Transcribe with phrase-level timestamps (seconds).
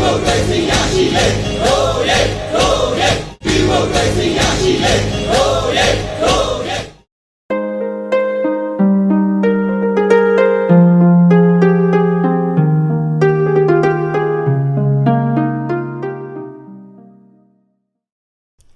[0.00, 1.26] မိုကရေစီရရှိလေ
[1.62, 2.20] ဟိုးရဲ
[2.52, 3.10] ဟိုးရဲ
[3.44, 4.94] ဒီမိုကရေစီရရှိလေ
[5.30, 5.86] ဟိုးရဲ
[6.20, 6.78] ဟိုးရဲ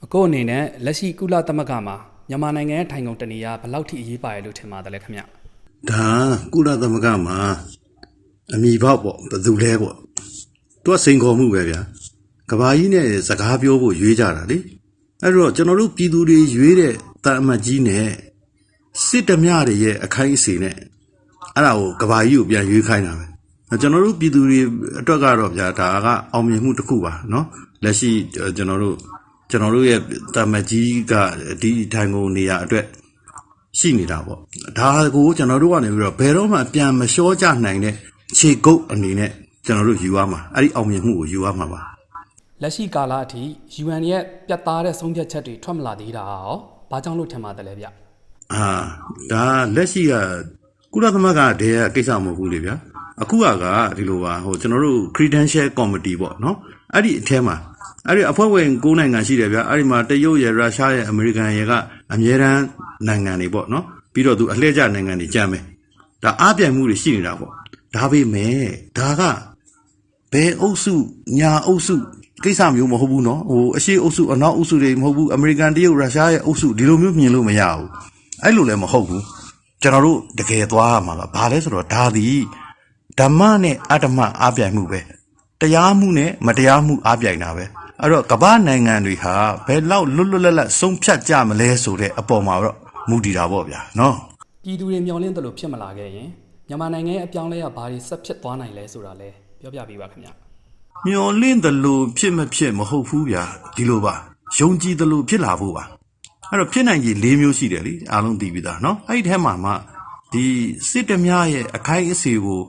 [0.05, 1.97] အကိုအနေနဲ့လက်ရှိကုလသမဂ္ဂမှာ
[2.29, 5.21] မြန်မာနိုင်ငံရဲ့ထိုင်ကုန်တနေရာဘယ်လောက်ထိအရေးပါရလို့ထင်ပါတယ်လဲခင်ဗျ
[5.91, 6.09] ဒါ
[6.53, 7.39] ကုလသမဂ္ဂမှာ
[8.55, 9.97] အမိပေါက်ပေါ့ဘယ်သူလဲပေါ့
[10.84, 11.80] သူကစိန်ခေါ်မှုပဲဗျာ
[12.50, 14.58] ကဘာကြီးနဲ့စကားပြောဖို့ရွေးကြတာလေ
[15.22, 18.08] အဲ့တော့ကျွန်တော်တို့ပြည်သူတွေရွေးတဲ့တာအမတ်ကြီးနဲ့
[19.06, 20.76] စစ်တမျှတွေရဲ့အခိုင်အစီနဲ့
[21.56, 23.26] အဲ့ဒါကိုကဘာကြီးကိုပြန်ရွေးခိုင်းတာပဲ
[23.82, 24.60] ကျွန်တော်တို့ပြည်သူတွေ
[25.00, 27.46] အတွက်ကတော့ဗျာဒါကအောင်မြင်မှုတစ်ခုပါเนาะ
[27.84, 28.10] လက်ရှိ
[28.58, 28.96] ကျွန်တော်တို့
[29.50, 30.00] ကျွန်တော်တို့ရဲ့
[30.36, 31.14] တာမတ်ကြီးက
[31.62, 32.86] ဒီထိုင်ကုန်နေရာအတွက်
[33.80, 34.40] ရှိနေတာပေါ့
[34.78, 37.96] ဒါကိုကျွန်တော်တို့ကနေပြီးတော့ဘယ်တော့မှပြန်မလျှောကြနိုင်တဲ့
[38.38, 39.32] ခြေကုပ်အနေနဲ့
[39.67, 41.81] ကျွန်တော်တို့ယူရမှာအဲ့ဒီအောင်မြင်မှုကိုယူရမှာပါ
[42.63, 43.43] လက်ရှိကာလအထိ
[43.85, 46.57] UN ရဲ့ပြတ်သားတဲ့ဆုံးဖြတ်ချက်တွေထွက်မလာသေးတာရော
[46.91, 47.87] ဘာကြောင့်လို့ထင်ပါတယ်လဲဗျ
[48.53, 48.67] အာ
[49.33, 49.45] ဒါ
[49.77, 50.13] လက်ရှိက
[50.93, 52.75] ကုလသမဂ္ဂတည်းကကိစ္စမဟုတ်ဘူးလေဗျာ
[53.23, 53.65] အခုကက
[53.97, 56.57] ဒီလိုပါဟိုကျွန်တော်တို့ credential committee ပေါ့နော်
[56.95, 57.57] အဲ့ဒီအထဲမှာ
[58.07, 61.73] အဲ့ဒီအဖွဲ့ဝင်9နိုင်ငံရှိတယ်ဗျာအဲ့ဒီမှာတရုတ်ရယ်ရုရှားရယ်အမေရိကန်ရယ်က
[62.13, 62.63] အမြဲတမ်း
[63.07, 65.65] နိုင်ငံတွေပေါ့နော်ပြီးတော့သူအလှည့်ကျနိုင်ငံတွေကြမ်းမယ်
[66.23, 67.53] ဒါအားပြိုင်မှုတွေရှိနေတာပေါ့
[67.95, 68.63] ဒါပေမဲ့
[68.99, 69.23] ဒါက
[70.33, 70.95] ဘယ်အုပ်စု
[71.39, 71.95] ညာအုပ်စု
[72.45, 77.89] ကိစ္စမျိုးမဟုတ်ဘူးနော်ဟိုအရှိအုပ်စုအနောက်အုပ်စုတွေမဟုတ်ဘူးအမေရိကန်တရုတ်ရုရှားရဲ့အုပ်စုဒီလိုမျိုးမြင်လို့မရဘူး
[78.43, 79.23] အဲ့လိုလည်းမဟုတ်ဘူး
[79.83, 82.43] ကျွန်တော်တို့တကယ်သွားရမှာကဘာလဲဆိုတော့ဒါသည်
[83.19, 85.01] ဓမ္မနဲ့အတ္တမအားပြိုင်မှုပဲ
[85.61, 87.65] တရားမှုနဲ့မတရားမှုအားပြိုင်တာပဲ
[88.01, 89.35] အဲ့တော့ကမ္ဘာနိုင်ငံတွေဟာ
[89.67, 92.77] ဘယ်လောက်လွတ်လွတ်လပ်လပ်ဆုံးဖြတ်ကြမလဲဆိုတဲ့အပေါ်မှာတော့
[93.09, 94.17] မူတည်တာပေါ့ဗျာနော်
[94.65, 96.29] ပြည်သူတွေမျှော်လင့်တယ်လို့ဖြစ်မလာခဲ့ရင်
[96.69, 99.29] မြန်မာနိုင်ငံရဲ့အပြောင်းလဲရဘာတွေဆက်ဖြစ်သွားနိုင်လဲဆိုတာလဲ
[99.62, 100.30] ပြောပြပေးပါခင်ဗျ
[101.06, 103.44] မျော်လင့်တယ်လို့ဖြစ်မဖြစ်မဟုတ်ဘူးဗျာ
[103.76, 104.14] ဒီလိုပါ
[104.58, 105.84] ယုံကြည်တယ်လို့ဖြစ်လာဖို့ပါ
[106.50, 109.72] အဲ့တော့ဖြစ်နိုင်ကြီး၄မျိုးရှိတယ်လीအားလုံးသိပြီးသားเนาะအဲ့ဒီထဲမှာမှ
[110.34, 110.46] ဒီ
[110.90, 112.62] စစ်တမားရဲ့အခိုင်အစီကို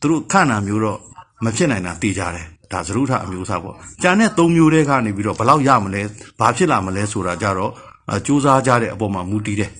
[0.00, 0.98] သူတို့ခန့်တာမျိုးတော့
[1.44, 6.02] မဖြစ်နိုင်တာသိကြတယ်ဒါသရုထအမျိုးအစားပေါ့ကြံတဲ့၃မျိုးတည်းကနေပြီးတော့ဘယ်လောက်ရမလဲ
[6.40, 7.72] ဘာဖြစ်လာမလဲဆိုတာကြတော့
[8.10, 9.70] အဲစူးစမ်းကြတဲ့အပေါ်မှာမူတည်တယ်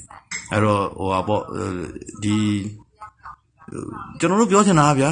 [0.52, 1.64] အဲ့တော့ဟိုဟာပေါ့အဲ
[2.22, 2.36] ဒီ
[4.18, 5.10] ကျွန်တော်တို့ပြောချင်တာကဗျာ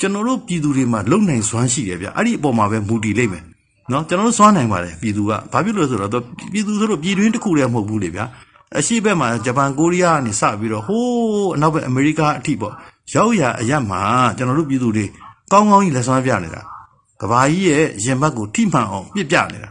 [0.00, 3.44] ကျွန်တော်တို့ပြည်သူတွေမှာလုံနိုင်စွမ်းရှိတယ်ဗျာအဲ့ဒီအပေါ်မှာပဲမူတည်လိမ့်မယ်
[3.92, 6.18] နော်ကျွန်တော်တို့စွမ်းနိုင်ပါတယ်ပြည်သူကဘာဖြစ်လို့လဲဆိုတော့သူ
[6.52, 8.24] ပြည်သူဆိုတော့ပြည်တွင်းတစ်ခုတည်းမဟုတ်ဘူးလေဗျာ
[8.78, 12.74] အရှိဘက်မှာဂျပန်ကိုရီးယားကနေစပြီးတော့ဟိုးအနောက်ဘက်အမေရိကအထိပေါ့
[13.14, 14.00] ရောက်ရအရက်မှာ
[14.36, 15.06] ကျွန်တော်တို့ပြည်သူတွေ
[15.52, 16.62] ကောင်းကောင်းကြီးလက်စွမ်းပြနေတာ
[17.20, 19.70] ကဘာကြီးရဲ့ရင်ဘတ်ကိုထိမှန်အောင်ပြစ်ပြနေတာ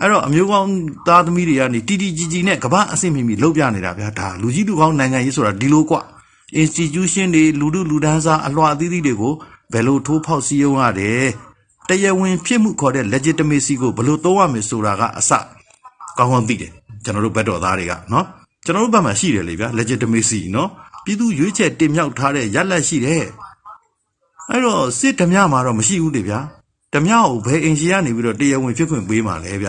[0.00, 0.70] အဲ့တော့အမျိုးကောင်း
[1.06, 5.96] သားသမီးတွေကနေတီတီကြီးကြီးနဲ့ကဘာအဆင့်မီမီလှုပ်ပြနေတာဗျာဒါလူကြီးလူကောင်းနိုင်ငံရေးဆိုတာဒီလိုကွ
[6.62, 9.34] institution တွေလူလူလူဒန်းစားအလွှာအသီးသီးတွေကို
[9.72, 11.24] ဘယ်လိုထိုးဖောက်စည်းရုံးရတယ်
[11.88, 15.32] တရားဝင်ဖြစ်မှုခေါ်တဲ့ legitimacy ကိုဘယ်လိုသုံးရမလဲဆိုတာကအစ
[16.18, 16.72] ကောင်းကောင်းသိတယ်
[17.04, 18.26] ကျွန်တော်တို့ဘက်တော်သားတွေကနော်
[18.64, 20.68] ကျွန်တော်တို့ဘက်မှာရှိတယ်လေဗျာ legitimacy နော်
[21.04, 23.24] ပြည်သူရွေးချယ်တင်မြှောက်ထားတဲ့ရလတ်ရှိတယ်
[24.50, 26.38] အဲ့တော့စစ်ဓမြမှာတော့မရှိဘူးလေဗျာ
[26.92, 29.68] ဓမြကိုဘယ်အင်ရှင်ကနေပြီးတော့တရားဝင်ဖြစ်ခွင့်ပေးမှာလဲဗျ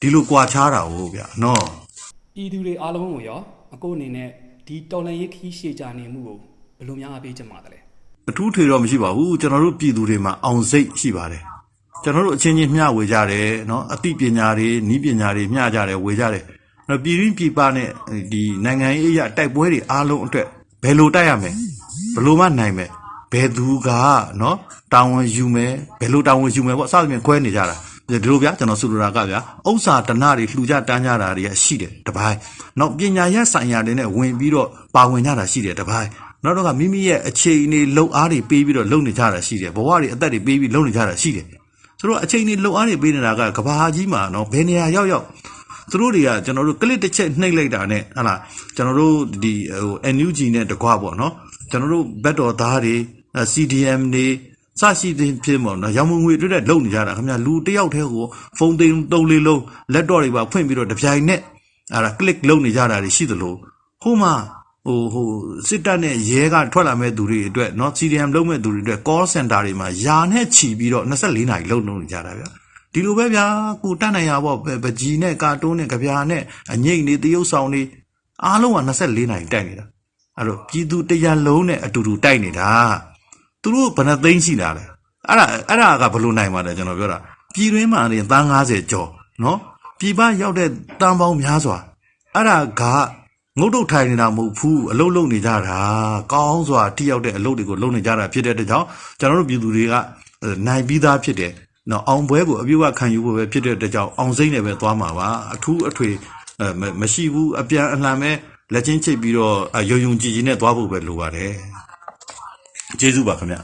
[0.00, 1.64] ဒီလိုကြွာချတာဟုတ်ဗျနော်
[2.34, 3.40] ပြည်သူတွေအားလုံးကိုရော
[3.74, 4.28] အကိုအနေနဲ့
[4.66, 6.36] ဒီတော်လန်ရေးခီးရှေကြနေမှုကို
[6.78, 7.78] ဘယ်လိုများအပေးချင်ပါတယ်လဲ
[8.28, 11.42] အထူးထွေတော့မရှိပါဘူးကျွန်တော်တို့ပြည်သူတွေမှာအောင်စိတ်ရှိပါတယ်
[12.02, 16.44] ကျွန်တော်တို့အချင်းချင်းမျှဝေကြတယ်နော်အသိပညာတွေနီးပညာတွေမျှကြတယ်ဝေကြတယ်
[16.88, 17.88] နော်ပြည်ရင်းပြည်ပနဲ့
[18.32, 20.46] ဒီနိုင်ငံရေးအရာတိုက်ပွဲတွေအားလုံးအတွက်
[20.82, 21.50] ဘယ်လိုတိုက်ရမလဲ
[22.14, 22.90] ဘယ်လိုမှနိုင်မယ်
[23.32, 23.88] ဘယ်သူက
[24.40, 24.56] နော်
[24.92, 27.76] တာဝန်ယူမယ်ဘယ်လိုတာဝန်ယူမယ်ပေါ့အစသဖြင့်ခွဲနေကြတာ
[28.08, 32.38] ဒီလိုဗျာကျွန်တော်ဆိုလိုတာကဗျာဥစ္စာတဏှာတွေလှူကြတန်းကြတာတွေကရှိတယ်တပိုင်း
[32.78, 36.10] နောက်ပညာရဆိုင်ရာတွေနဲ့ဝင်ပြီးတော့ပါဝင်ကြတာရှိတယ်တပိုင်း
[36.46, 41.46] နောက်တော့ကမိမိရဲ့အခြေအနေလှုပ်အားတွေပေးပြီးတော့လုပ်နေကြတာရှိတယ်ဘဝတွေအသက်တွေပေးပြီးလုပ်နေကြတာရှိတယ်
[41.98, 45.24] ဆိုတော့အချိန်တွေလှုပ်အားတွေပေးနေတာကကဘာကြီးမှာနော်ဘယ်နေရာရောက်ရောက်
[45.90, 48.38] သူတို့တွေကကျွန်တော်တို့ကလစ်တစ်ချက်နှိပ်လိုက်တာနဲ့ဟာလား
[48.76, 51.32] ကျွန်တော်တို့ဒီဟို NUG နဲ့တကွာပေါ့နော်
[51.70, 52.96] ကျွန်တော်တို့ဘက်တော်သားတွေ
[53.52, 54.26] CDM တွေ
[54.80, 58.26] စရှိသဖြင့်ပေါ့နော်ရောင်မငွေအတွက်တဲ့လုံနေကြတာခင်ဗျာလူတယောက်တည်းကို
[58.58, 61.40] ဖုန်းသိမ်းသုံးလေးလုံးလက်တော့တွေပါဖွင့်ပြီးတော့တပြိုင်နက်
[61.92, 63.54] အဲ့ဒါ click လုပ်နေကြတာတွေရှိသလို
[64.02, 64.34] ဟိုမှာ
[64.85, 65.29] ဟိုဟို
[65.67, 72.49] စစ်တပ်နဲ့ရဲကထွက်လာမဲ့သူတွေအတွက်เนาะ CDM လုံးမဲ့သူတွေအတွက် call center တွေမှာယာနဲ့ချီပြီးတော့24နာရီလုံလုံနေကြတာဗျာ
[72.93, 73.45] ဒီလိုပဲဗျာ
[73.83, 76.41] ကိုတတ်နိုင်ရပေါ့ပကြီးနဲ့ကာတွန်းနဲ့ကြပြာနဲ့
[76.73, 77.81] အငိတ်နေတရုပ်ဆောင်နေ
[78.45, 79.85] အားလုံးက24နာရီတိုက်နေတာ
[80.37, 82.69] အဲ့တော့ပြည်သူတရလုံးနဲ့အတူတူတိုက်နေတာ
[83.61, 84.83] သူတို့ဘယ်နှသိန်းရှိတာလဲ
[85.27, 87.17] အဲ့ဒါအဲ့ဒါကဘယ်လိုနိုင်မှာလဲကျွန်တော်ပြောတာ
[87.53, 89.09] ပြည်တွင်းမှာနေတန်း90ကျော်
[89.43, 89.57] နော်
[89.99, 90.69] ပြည်ပရောက်တဲ့
[91.01, 91.77] တန်းပေါင်းများစွာ
[92.35, 92.83] အဲ့ဒါက
[93.60, 95.78] ငုတ်တုတ်ထိုင်နေတာမဟုတ်ဘူးအလုတ်လုံနေကြတာ
[96.32, 98.86] ကောင်းစွာတိရောက်တဲ့အလုပ်တွေကိုလုပ်နေကြတာဖြစ်တဲ့အတွက်ကြောင့်
[99.20, 99.94] ကျွန်တော်တို့ပြည်သူတွေက
[100.66, 101.52] နိုင်ပြီးသားဖြစ်တယ်
[101.90, 106.08] နော်အောင်ပွဲကိုအပြည့်အဝခံယူဖို့ပဲဖြစ်တဲ့အတွက်ကြောင့်အောင်စိမ့်နဲ့ပဲသွားမှာပါအထူးအထွေ
[106.60, 108.30] အဲမမရှိဘူးအပြန်အလှန်ပဲ
[108.72, 111.52] လက်ချင်းချိတ်ပြီးတော့အဲယုံယုံကြည်ကြည်နဲ့သွားဖို့ပဲလိုပါတယ်
[113.00, 113.56] ကျေးဇူးပါခင်ဗျ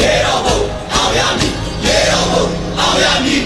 [0.00, 0.58] ရေတော်ဘုံ
[0.94, 1.52] အောင်ရမည်
[1.86, 2.44] ရေတော်ဘုံ
[2.80, 3.42] အောင်ရမည်